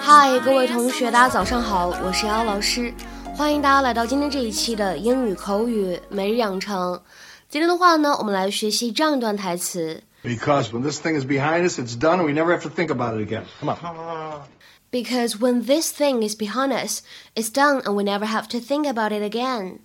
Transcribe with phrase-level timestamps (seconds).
[0.00, 2.92] 嗨，各位同学，大家早上好，我是姚老师，
[3.36, 7.00] 欢迎大家来到今天这一期的英语口语每日养成。
[7.48, 10.02] 今天的话呢，我们来学习这样一段台词。
[10.24, 13.14] Because when this thing is behind us, it's done, and we never have to think about
[13.14, 13.44] it again.
[13.60, 14.48] Come on.
[14.90, 17.02] Because when this thing is behind us,
[17.36, 19.78] it's done, and we never have to think about it again.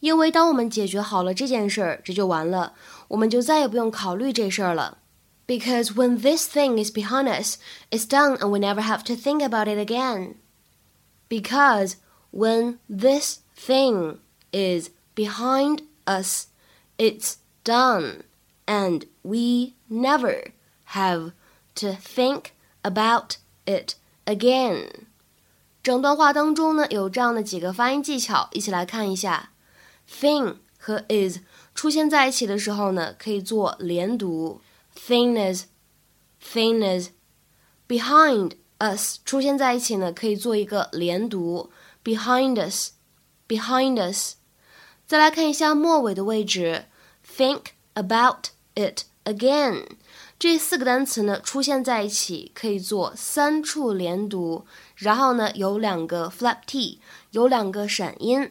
[0.00, 2.72] 因为当我们解决好了这件事儿，这就完了，
[3.08, 4.98] 我们就再也不用考虑这事儿了。
[5.47, 7.57] Because when this thing is behind us,
[7.89, 10.35] it's done, and we never have to think about it again.
[11.27, 11.95] Because
[12.31, 14.19] when this thing
[14.51, 16.47] is behind us,
[16.97, 18.23] it's done,
[18.67, 20.53] and we never
[20.93, 21.31] have
[21.75, 22.51] to think
[22.83, 23.95] about it
[24.25, 25.07] again.
[25.81, 29.51] 整段话当中呢，有这样的几个发音技巧，一起来看一下。
[30.07, 31.39] thing 和 is
[31.73, 34.61] 出现在一起的时候呢，可以做连读
[34.98, 37.08] ，thinness，thinness。
[37.86, 41.70] behind us 出现在一起呢，可以做一个连读
[42.02, 44.36] ，behind us，behind us。
[45.06, 46.86] 再来看一下末尾的位置
[47.36, 49.86] ，think about it again。
[50.38, 58.50] 这四个单词呢出现在一起，可以做三处连读，然后呢有两个 flap t，有两个闪音。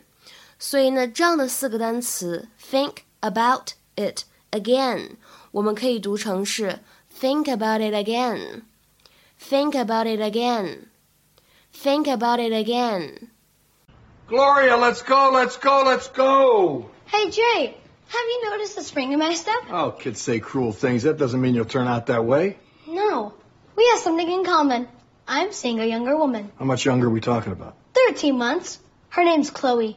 [0.59, 4.22] 所以呢，这样的四个单词，think about it
[4.52, 5.16] again，
[5.50, 6.78] 我们可以读成是
[7.20, 16.08] think about it again，think about it again，think about it again。Gloria, let's go, let's go, let's
[16.08, 16.91] go.
[17.06, 17.74] Hey, Jay,
[18.08, 19.54] have you noticed the spring in my step?
[19.70, 21.04] Oh, kids say cruel things.
[21.04, 22.58] That doesn't mean you'll turn out that way.
[22.86, 23.32] No,
[23.77, 24.86] we have something in common.
[25.27, 26.52] I'm seeing a younger woman.
[26.58, 27.74] How much younger are we talking about?
[28.08, 28.78] 13 months.
[29.10, 29.96] Her name's Chloe.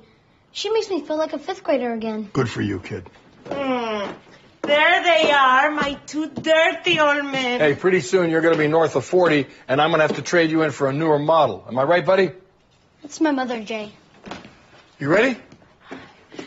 [0.53, 2.29] She makes me feel like a fifth grader again.
[2.33, 3.09] Good for you, kid.
[3.45, 4.13] Mm.
[4.66, 7.60] There they are, my two dirty old men.
[7.60, 10.16] Hey, pretty soon you're going to be north of 40, and I'm going to have
[10.16, 11.64] to trade you in for a newer model.
[11.68, 12.32] Am I right, buddy?
[13.04, 13.92] It's my mother, Jay.
[14.98, 15.38] You ready?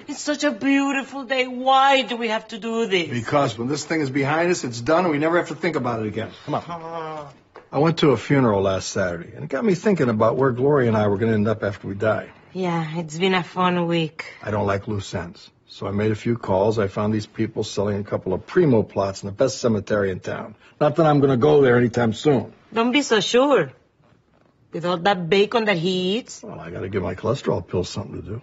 [0.07, 1.47] It's such a beautiful day.
[1.47, 3.09] Why do we have to do this?
[3.09, 5.75] Because when this thing is behind us, it's done, and we never have to think
[5.75, 6.31] about it again.
[6.45, 6.63] Come on.
[6.67, 7.31] Ah.
[7.71, 10.87] I went to a funeral last Saturday, and it got me thinking about where Gloria
[10.87, 12.29] and I were going to end up after we die.
[12.51, 14.25] Yeah, it's been a fun week.
[14.41, 15.49] I don't like loose ends.
[15.68, 16.78] So I made a few calls.
[16.78, 20.20] I found these people selling a couple of primo plots in the best cemetery in
[20.20, 20.54] town.
[20.80, 22.52] Not that I'm going to go there anytime soon.
[22.72, 23.72] Don't be so sure.
[24.72, 26.42] With all that bacon that he eats.
[26.42, 28.40] Well, I got to give my cholesterol pills something to do.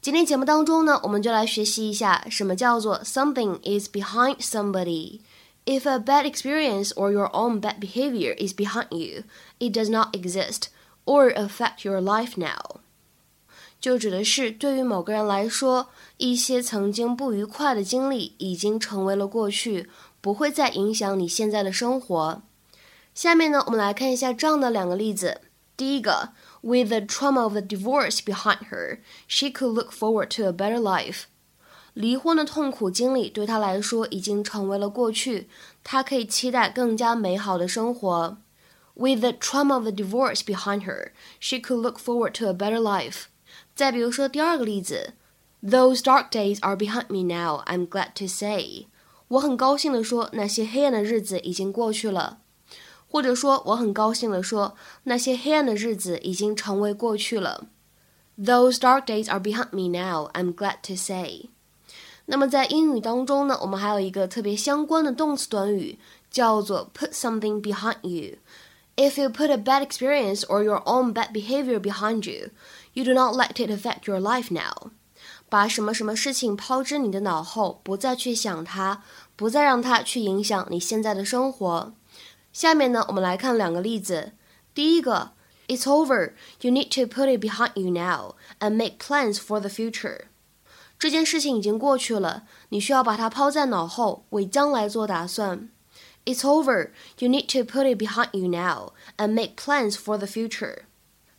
[0.00, 5.20] 今天节目当中呢，我们就来学习一下什么叫做 something is behind somebody.
[5.66, 9.24] If a bad experience or your own bad behavior is behind you,
[9.58, 10.68] it does not exist
[11.04, 12.80] or affect your life now，
[13.83, 19.89] 就指的是对于某个人来说，一些曾经不愉快的经历已经成为了过去，
[20.21, 22.41] 不会再影响你现在的生活。
[23.13, 25.41] 下面呢，我们来看一下这样的两个例子。
[25.75, 26.29] 第一个
[26.61, 31.23] ，With the trauma of the divorce behind her, she could look forward to a better life。
[31.93, 35.49] 离婚的痛苦经历对她来说已经成为了过去，
[35.83, 38.37] 她可以期待更加美好的生活。
[38.93, 41.09] With the trauma of the divorce behind her,
[41.41, 43.23] she could look forward to a better life.
[43.74, 45.14] 再比如说第二个例子，
[45.62, 47.62] Those dark days are behind me now.
[47.66, 48.86] I'm glad to say.
[49.28, 52.38] 我很高兴地说，那些黑暗的日子已经过去了。
[53.08, 57.66] 或者说，我很高兴地说，那些黑暗的日子已经成为过去了。
[58.38, 60.30] Those dark days are behind me now.
[60.32, 61.48] I'm glad to say.
[62.26, 65.98] 那么在英语当中呢，我们还有一个特别相关的动词短语，
[66.30, 68.36] 叫做 put something behind you。
[68.96, 72.50] if you put a bad experience or your own bad behavior behind you,
[72.92, 74.90] you do not let it affect your life now.
[75.48, 79.02] 把什么什么事情抛之你的脑后，不再去想它，
[79.36, 81.94] 不再让它去影响你现在的生活。
[82.52, 84.32] 下面呢，我们来看两个例子。
[84.74, 85.32] 第一个，
[85.68, 86.32] It's over.
[86.60, 90.22] You need to put it behind you now and make plans for the future.
[90.98, 95.68] 这件事情已经过去了，你需要把它抛在脑后，为将来做打算。
[96.24, 96.90] it's over.
[97.18, 100.82] You need to put it behind you now and make plans for the future.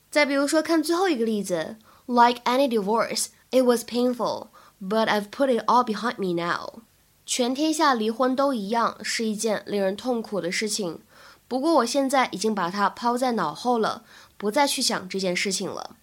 [0.09, 4.47] 再比如说，看最后一个例子，Like any divorce, it was painful,
[4.81, 6.81] but I've put it all behind me now.
[7.25, 11.01] 全天下离婚都一样，是一件令人痛苦的事情。
[11.47, 14.03] 不过我现在已经把它抛在脑后了，
[14.37, 15.95] 不再去想这件事情了。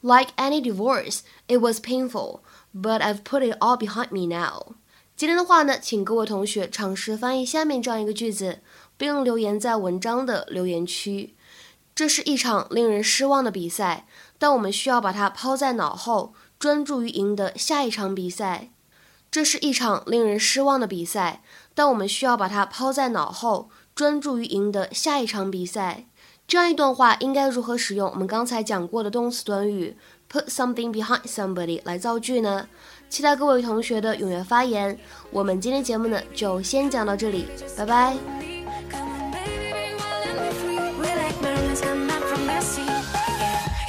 [0.00, 2.40] Like any divorce, it was painful,
[2.72, 4.74] but I've put it all behind me now.
[5.17, 8.59] 今天的话呢，请各位同学尝试翻译下面这样一个句子，
[8.97, 11.33] 并留言在文章的留言区。
[11.95, 14.05] 这是一场令人失望的比赛，
[14.37, 18.69] 但我们需要把它抛在脑后，专注于赢得下一场比赛。
[19.31, 21.41] 这是一场令人失望的比赛，
[21.73, 26.05] 但我们需要把它抛在脑后，专注于赢得下一场比赛。
[26.47, 29.97] 这样一段话应该如何使用我们刚才讲过的动词短语
[30.31, 32.67] put something behind somebody 来造句呢？
[33.09, 34.97] 期待各位同学的踊跃发言。
[35.31, 37.45] 我们今天节目呢就先讲到这里，
[37.77, 38.17] 拜拜。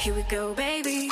[0.01, 1.09] Here we go, baby.